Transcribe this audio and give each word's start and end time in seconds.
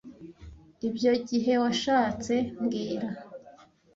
Ibyo 0.87 1.13
gihe 1.29 1.53
washatse 1.63 2.33
mbwira 2.61 3.09